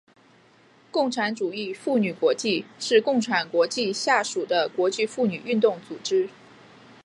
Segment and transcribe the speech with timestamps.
[0.89, 6.27] 共产主义妇女国际是共产国际下属的国际妇女运动组织。